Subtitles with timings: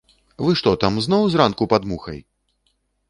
[0.45, 2.19] Вы што там, зноў зранку пад мухай!